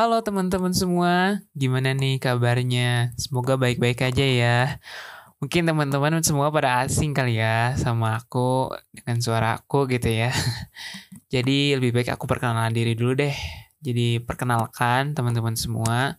[0.00, 3.12] Halo teman-teman semua, gimana nih kabarnya?
[3.20, 4.80] Semoga baik-baik aja ya.
[5.44, 10.32] Mungkin teman-teman semua pada asing kali ya sama aku dengan suara aku gitu ya.
[11.36, 13.36] Jadi lebih baik aku perkenalan diri dulu deh.
[13.84, 16.16] Jadi perkenalkan teman-teman semua.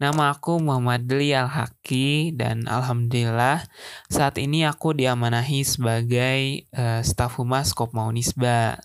[0.00, 3.60] Nama aku Muhammad Deli Al-Haki dan Alhamdulillah
[4.08, 8.80] saat ini aku diamanahi sebagai uh, staf humas Kopma Unisba.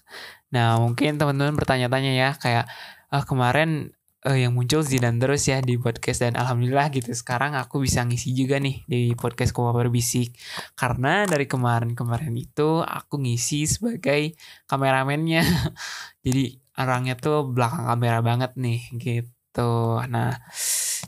[0.51, 2.67] Nah mungkin teman-teman bertanya-tanya ya kayak
[3.07, 3.95] uh, kemarin
[4.27, 8.31] uh, yang muncul Zidan terus ya di podcast dan alhamdulillah gitu sekarang aku bisa ngisi
[8.35, 10.35] juga nih di podcast Kopma Berbisik
[10.79, 14.35] karena dari kemarin-kemarin itu aku ngisi sebagai
[14.67, 15.43] kameramennya
[16.25, 20.39] jadi orangnya tuh belakang kamera banget nih gitu nah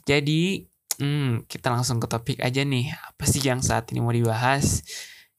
[0.03, 0.67] jadi,
[0.99, 2.91] hmm, kita langsung ke topik aja nih.
[2.91, 4.84] Apa sih yang saat ini mau dibahas?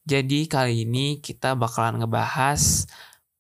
[0.06, 2.86] Jadi kali ini kita bakalan ngebahas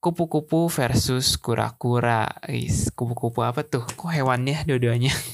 [0.00, 2.28] kupu-kupu versus kura-kura.
[2.94, 3.84] Kupu-kupu apa tuh?
[3.84, 5.12] Kok hewannya dua-duanya?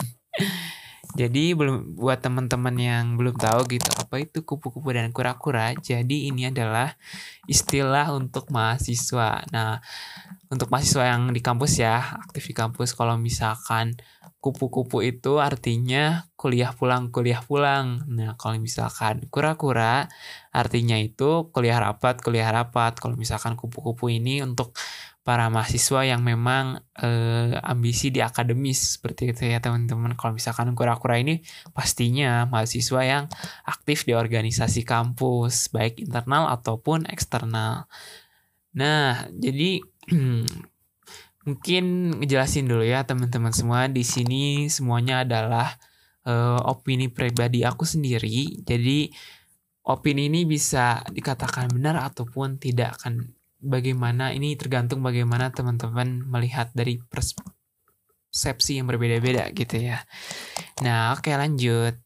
[1.13, 5.77] Jadi belum buat teman-teman yang belum tahu gitu apa itu kupu-kupu dan kura-kura.
[5.77, 6.97] Jadi ini adalah
[7.45, 9.45] istilah untuk mahasiswa.
[9.53, 9.85] Nah,
[10.49, 14.01] untuk mahasiswa yang di kampus ya, aktif di kampus kalau misalkan
[14.43, 18.03] kupu-kupu itu artinya kuliah pulang kuliah pulang.
[18.11, 20.11] Nah, kalau misalkan kura-kura
[20.51, 22.99] artinya itu kuliah rapat kuliah rapat.
[22.99, 24.75] Kalau misalkan kupu-kupu ini untuk
[25.23, 30.19] para mahasiswa yang memang eh, ambisi di akademis seperti itu ya teman-teman.
[30.19, 31.39] Kalau misalkan kura-kura ini
[31.71, 33.25] pastinya mahasiswa yang
[33.63, 37.87] aktif di organisasi kampus baik internal ataupun eksternal.
[38.75, 39.79] Nah, jadi
[41.43, 43.91] Mungkin ngejelasin dulu ya teman-teman semua.
[43.91, 45.75] Di sini semuanya adalah
[46.27, 48.63] uh, opini pribadi aku sendiri.
[48.63, 49.11] Jadi
[49.87, 56.99] opini ini bisa dikatakan benar ataupun tidak kan bagaimana ini tergantung bagaimana teman-teman melihat dari
[56.99, 60.03] persepsi yang berbeda-beda gitu ya.
[60.83, 61.99] Nah, oke lanjut.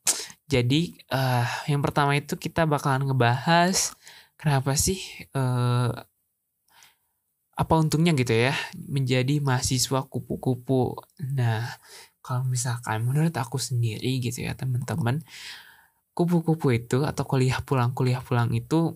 [0.47, 3.99] Jadi uh, yang pertama itu kita bakalan ngebahas
[4.39, 5.01] kenapa sih
[5.35, 5.91] uh,
[7.57, 10.93] apa untungnya gitu ya menjadi mahasiswa kupu-kupu.
[11.33, 11.65] Nah,
[12.21, 15.25] kalau misalkan menurut aku sendiri gitu ya teman-teman,
[16.13, 18.93] kupu-kupu itu atau kuliah pulang kuliah pulang itu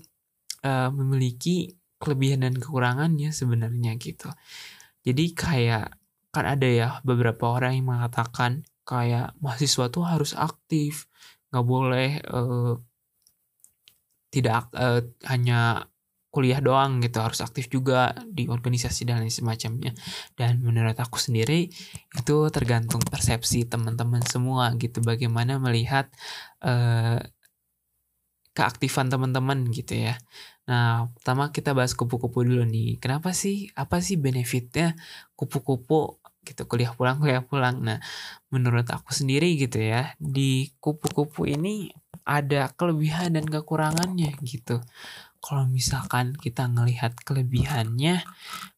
[0.64, 4.28] uh, memiliki kelebihan dan kekurangannya sebenarnya gitu.
[5.04, 5.96] Jadi kayak
[6.30, 11.08] kan ada ya beberapa orang yang mengatakan kayak mahasiswa tuh harus aktif,
[11.48, 12.76] nggak boleh uh,
[14.30, 15.89] tidak uh, hanya
[16.30, 19.92] kuliah doang gitu harus aktif juga di organisasi dan lain semacamnya.
[20.38, 21.66] Dan menurut aku sendiri
[22.14, 26.06] itu tergantung persepsi teman-teman semua gitu bagaimana melihat
[26.62, 27.18] uh,
[28.54, 30.18] keaktifan teman-teman gitu ya.
[30.70, 32.98] Nah pertama kita bahas kupu-kupu dulu nih.
[33.02, 34.94] Kenapa sih apa sih benefitnya
[35.34, 37.82] kupu-kupu gitu kuliah pulang kuliah pulang?
[37.82, 37.98] Nah
[38.54, 41.90] menurut aku sendiri gitu ya di kupu-kupu ini
[42.26, 44.78] ada kelebihan dan kekurangannya gitu
[45.40, 48.20] kalau misalkan kita ngelihat kelebihannya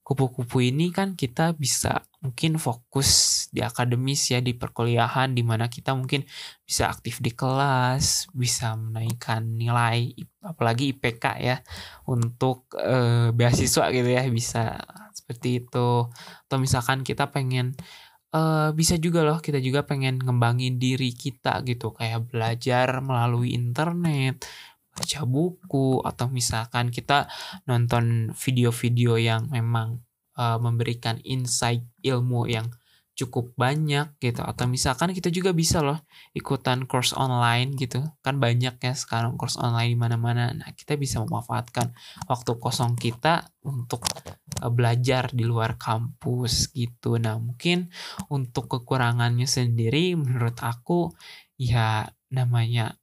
[0.07, 3.11] kupu-kupu ini kan kita bisa mungkin fokus
[3.51, 6.23] di akademis ya di perkuliahan di mana kita mungkin
[6.63, 11.57] bisa aktif di kelas bisa menaikkan nilai apalagi IPK ya
[12.07, 14.79] untuk e, beasiswa gitu ya bisa
[15.15, 16.07] seperti itu.
[16.47, 17.75] Atau misalkan kita pengen
[18.31, 18.41] e,
[18.75, 24.43] bisa juga loh kita juga pengen ngembangin diri kita gitu kayak belajar melalui internet
[24.93, 27.29] baca buku atau misalkan kita
[27.65, 30.05] nonton video-video yang memang
[30.37, 32.69] uh, memberikan insight ilmu yang
[33.13, 34.41] cukup banyak gitu.
[34.41, 36.01] Atau misalkan kita juga bisa loh
[36.33, 38.01] ikutan course online gitu.
[38.25, 40.53] Kan banyak ya sekarang course online di mana-mana.
[40.53, 41.93] Nah kita bisa memanfaatkan
[42.29, 44.09] waktu kosong kita untuk
[44.61, 47.21] uh, belajar di luar kampus gitu.
[47.21, 47.93] Nah mungkin
[48.33, 51.13] untuk kekurangannya sendiri menurut aku
[51.61, 52.97] ya namanya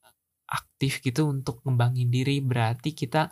[0.50, 2.42] aktif gitu untuk ngembangin diri.
[2.42, 3.30] Berarti kita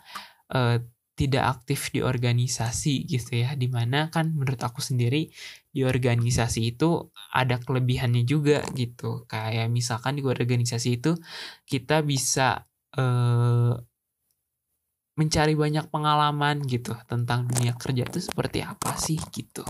[0.54, 0.78] uh,
[1.18, 3.58] tidak aktif di organisasi gitu ya.
[3.58, 5.26] Di mana kan menurut aku sendiri
[5.74, 9.26] di organisasi itu ada kelebihannya juga gitu.
[9.26, 11.18] Kayak misalkan di organisasi itu
[11.66, 12.62] kita bisa
[12.94, 13.74] uh,
[15.18, 19.66] mencari banyak pengalaman gitu tentang dunia kerja itu seperti apa sih gitu.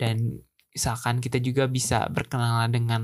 [0.00, 0.40] Dan
[0.72, 3.02] misalkan kita juga bisa berkenalan dengan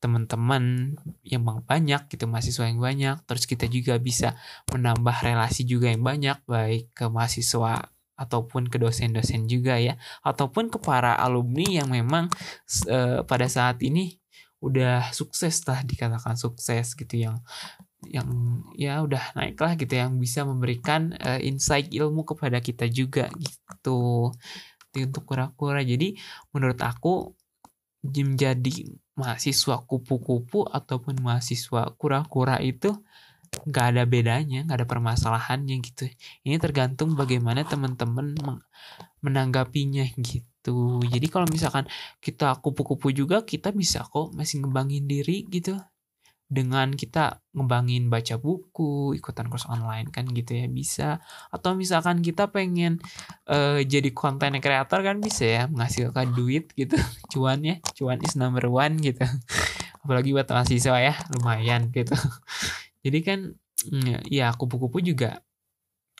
[0.00, 4.34] teman-teman yang banyak gitu mahasiswa yang banyak terus kita juga bisa
[4.72, 10.80] menambah relasi juga yang banyak baik ke mahasiswa ataupun ke dosen-dosen juga ya ataupun ke
[10.80, 12.32] para alumni yang memang
[12.88, 14.20] uh, pada saat ini
[14.60, 17.40] udah sukses lah dikatakan sukses gitu yang
[18.08, 18.28] yang
[18.76, 24.32] ya udah naik lah gitu yang bisa memberikan uh, insight ilmu kepada kita juga gitu.
[24.90, 25.84] Itu untuk kura-kura.
[25.84, 26.16] Jadi
[26.52, 27.36] menurut aku
[28.00, 32.96] menjadi mahasiswa kupu-kupu ataupun mahasiswa kura-kura itu
[33.50, 36.08] nggak ada bedanya, nggak ada permasalahannya gitu.
[36.46, 38.38] Ini tergantung bagaimana teman-teman
[39.20, 41.02] menanggapinya gitu.
[41.04, 41.84] Jadi kalau misalkan
[42.22, 45.76] kita kupu-kupu juga, kita bisa kok masih ngembangin diri gitu
[46.50, 51.22] dengan kita ngembangin baca buku, ikutan kurs online kan gitu ya bisa.
[51.54, 52.98] Atau misalkan kita pengen
[53.46, 56.98] uh, jadi konten kreator kan bisa ya menghasilkan duit gitu.
[57.32, 59.22] Cuan ya, cuan is number one gitu.
[60.02, 62.18] Apalagi buat mahasiswa ya, lumayan gitu.
[63.06, 63.38] Jadi kan
[63.86, 65.46] mm, ya kupu-kupu juga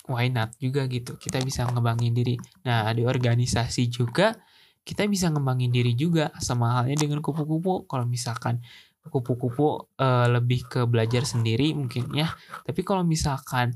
[0.06, 1.18] why not juga gitu.
[1.18, 2.38] Kita bisa ngembangin diri.
[2.62, 4.38] Nah, di organisasi juga
[4.86, 7.84] kita bisa ngembangin diri juga sama halnya dengan kupu-kupu.
[7.90, 8.62] Kalau misalkan
[9.08, 12.28] kupu-kupu uh, lebih ke belajar sendiri mungkin ya.
[12.66, 13.72] Tapi kalau misalkan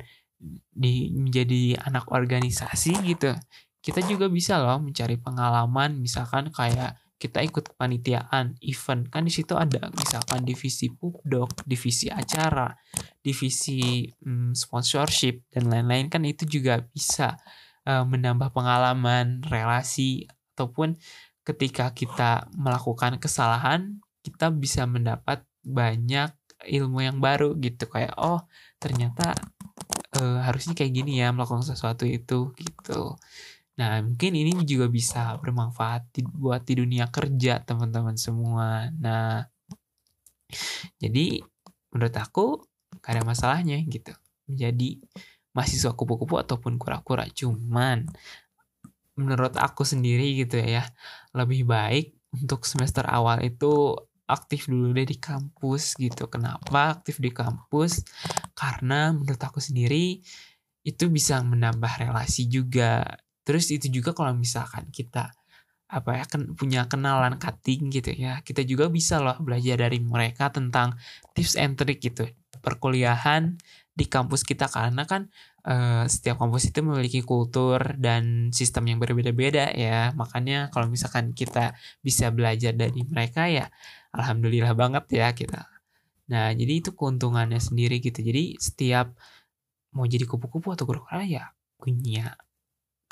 [0.75, 3.33] di menjadi anak organisasi gitu
[3.85, 6.01] kita juga bisa loh mencari pengalaman.
[6.01, 12.69] Misalkan kayak kita ikut kepanitiaan event kan di situ ada misalkan divisi pubdoc divisi acara
[13.21, 16.09] divisi hmm, sponsorship dan lain-lain.
[16.09, 17.37] Kan itu juga bisa
[17.85, 20.25] uh, menambah pengalaman relasi
[20.57, 20.97] ataupun
[21.45, 26.33] ketika kita melakukan kesalahan kita bisa mendapat banyak
[26.65, 27.85] ilmu yang baru gitu.
[27.93, 28.49] Kayak oh
[28.81, 29.37] ternyata
[30.17, 33.21] uh, harusnya kayak gini ya melakukan sesuatu itu gitu.
[33.77, 38.89] Nah mungkin ini juga bisa bermanfaat buat di dunia kerja teman-teman semua.
[38.97, 39.45] Nah
[40.97, 41.45] jadi
[41.93, 42.65] menurut aku
[43.05, 44.17] gak ada masalahnya gitu.
[44.49, 45.05] Menjadi
[45.55, 47.29] mahasiswa kupu-kupu ataupun kura-kura.
[47.31, 48.09] Cuman
[49.15, 50.83] menurut aku sendiri gitu ya
[51.31, 53.95] lebih baik untuk semester awal itu
[54.25, 56.29] aktif dulu deh di kampus gitu.
[56.33, 58.05] Kenapa aktif di kampus?
[58.57, 60.21] Karena menurut aku sendiri
[60.85, 63.05] itu bisa menambah relasi juga.
[63.45, 65.33] Terus itu juga kalau misalkan kita
[65.85, 70.51] apa ya kan punya kenalan cutting gitu ya kita juga bisa loh belajar dari mereka
[70.51, 70.97] tentang
[71.37, 72.27] tips and trick gitu
[72.65, 73.55] perkuliahan
[73.95, 75.31] di kampus kita karena kan
[75.65, 81.75] uh, setiap kampus itu memiliki kultur dan sistem yang berbeda-beda ya makanya kalau misalkan kita
[82.05, 83.69] bisa belajar dari mereka ya
[84.15, 85.67] alhamdulillah banget ya kita.
[86.31, 88.25] Nah, jadi itu keuntungannya sendiri gitu.
[88.25, 89.13] Jadi setiap
[89.93, 92.35] mau jadi kupu-kupu atau kura-kura ya punya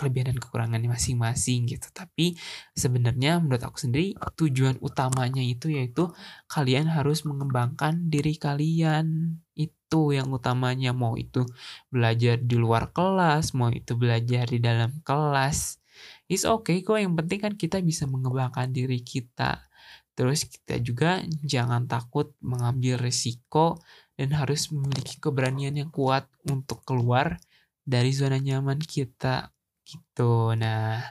[0.03, 1.87] kelebihan dan kekurangannya masing-masing gitu.
[1.95, 2.35] Tapi
[2.75, 6.11] sebenarnya menurut aku sendiri tujuan utamanya itu yaitu
[6.51, 9.39] kalian harus mengembangkan diri kalian.
[9.55, 11.47] Itu yang utamanya mau itu
[11.95, 15.79] belajar di luar kelas, mau itu belajar di dalam kelas.
[16.27, 19.71] It's okay kok yang penting kan kita bisa mengembangkan diri kita
[20.13, 23.81] Terus kita juga jangan takut mengambil risiko
[24.17, 27.41] dan harus memiliki keberanian yang kuat untuk keluar
[27.83, 29.51] dari zona nyaman kita
[29.87, 30.55] gitu.
[30.59, 31.03] Nah,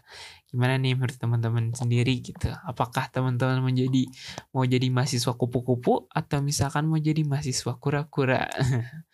[0.50, 2.52] gimana nih menurut teman-teman sendiri gitu?
[2.68, 4.08] Apakah teman-teman menjadi
[4.52, 8.48] mau jadi mahasiswa kupu-kupu atau misalkan mau jadi mahasiswa kura-kura?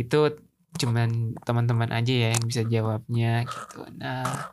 [0.00, 0.38] Itu
[0.76, 3.80] cuman teman-teman aja ya yang bisa jawabnya gitu.
[3.96, 4.52] Nah,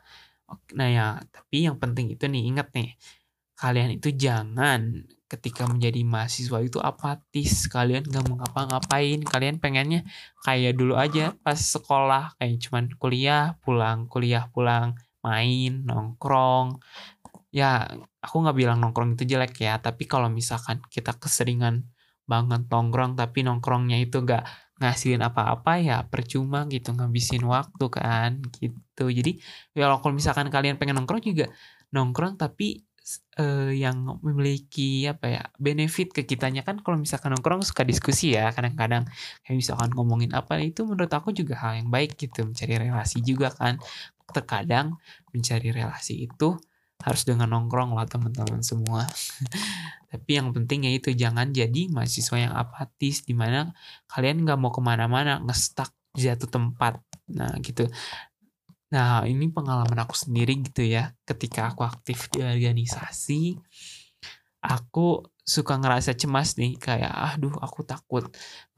[0.74, 2.96] nah ya, tapi yang penting itu nih ingat nih
[3.64, 7.72] kalian itu jangan ketika menjadi mahasiswa itu apatis.
[7.72, 9.24] Kalian gak mau ngapa-ngapain.
[9.24, 10.04] Kalian pengennya
[10.44, 16.84] kayak dulu aja pas sekolah kayak cuman kuliah pulang kuliah pulang main nongkrong.
[17.56, 17.88] Ya
[18.20, 21.86] aku nggak bilang nongkrong itu jelek ya tapi kalau misalkan kita keseringan
[22.26, 24.44] banget nongkrong tapi nongkrongnya itu gak
[24.82, 29.08] ngasilin apa-apa ya percuma gitu ngabisin waktu kan gitu.
[29.08, 29.40] Jadi
[29.72, 31.48] ya kalau misalkan kalian pengen nongkrong juga
[31.94, 32.84] nongkrong tapi
[33.40, 36.64] uh, yang memiliki apa ya benefit ke kitanya.
[36.64, 39.08] Kan kalau misalkan nongkrong suka diskusi ya kadang-kadang.
[39.44, 42.48] Kayak misalkan ngomongin apa itu menurut aku juga hal yang baik gitu.
[42.48, 43.80] Mencari relasi juga kan.
[44.32, 44.98] Terkadang
[45.36, 46.56] mencari relasi itu
[47.04, 49.04] harus dengan nongkrong lah teman-teman semua.
[50.12, 53.76] Tapi yang pentingnya itu jangan jadi mahasiswa yang apatis di mana
[54.08, 57.04] kalian nggak mau ke mana-mana ngestak di satu tempat.
[57.36, 57.90] Nah gitu
[58.94, 61.18] Nah, ini pengalaman aku sendiri gitu ya.
[61.26, 63.58] Ketika aku aktif di organisasi,
[64.64, 68.24] aku suka ngerasa cemas nih kayak aduh aku takut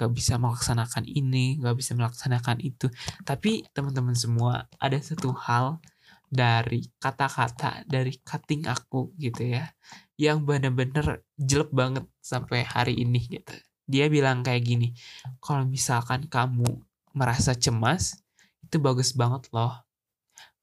[0.02, 2.90] gak bisa melaksanakan ini gak bisa melaksanakan itu
[3.22, 5.78] tapi teman-teman semua ada satu hal
[6.26, 9.70] dari kata-kata dari cutting aku gitu ya
[10.18, 13.54] yang bener-bener jelek banget sampai hari ini gitu
[13.86, 14.98] dia bilang kayak gini
[15.38, 16.66] kalau misalkan kamu
[17.14, 18.26] merasa cemas
[18.66, 19.85] itu bagus banget loh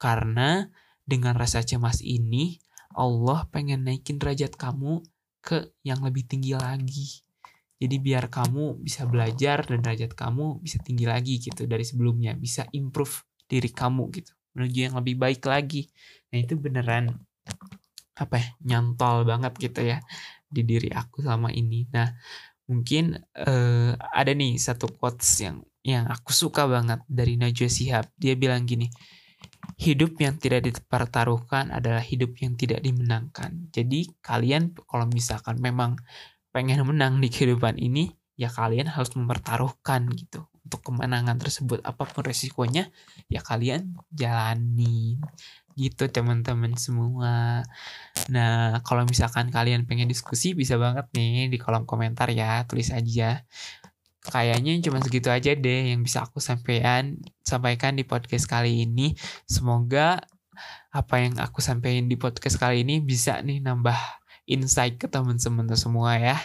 [0.02, 0.66] karena
[1.06, 2.58] dengan rasa cemas ini,
[2.98, 4.98] Allah pengen naikin derajat kamu
[5.38, 7.22] ke yang lebih tinggi lagi.
[7.78, 12.66] Jadi biar kamu bisa belajar dan derajat kamu bisa tinggi lagi gitu dari sebelumnya, bisa
[12.74, 15.86] improve diri kamu gitu, menuju yang lebih baik lagi.
[16.34, 17.22] Nah itu beneran
[18.12, 19.98] apa ya nyantol banget gitu ya
[20.52, 22.12] di diri aku selama ini nah
[22.68, 28.36] mungkin uh, ada nih satu quotes yang yang aku suka banget dari Najwa Shihab dia
[28.36, 28.86] bilang gini
[29.82, 35.98] hidup yang tidak dipertaruhkan adalah hidup yang tidak dimenangkan jadi kalian kalau misalkan memang
[36.54, 42.22] pengen menang di kehidupan ini ya kalian harus mempertaruhkan gitu untuk kemenangan tersebut apa pun
[42.24, 42.88] resikonya
[43.26, 45.18] ya kalian jalani
[45.76, 47.64] gitu teman-teman semua.
[48.28, 53.42] Nah, kalau misalkan kalian pengen diskusi bisa banget nih di kolom komentar ya, tulis aja.
[54.22, 59.18] Kayaknya cuma segitu aja deh yang bisa aku sampaikan sampaikan di podcast kali ini.
[59.50, 60.22] Semoga
[60.94, 63.98] apa yang aku sampaikan di podcast kali ini bisa nih nambah
[64.46, 66.38] insight ke teman-teman semua ya.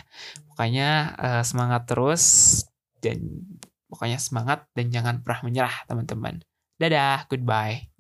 [0.50, 2.24] Pokoknya uh, semangat terus
[2.98, 3.22] dan
[3.88, 6.42] pokoknya semangat dan jangan pernah menyerah teman-teman.
[6.78, 7.97] Dadah, goodbye.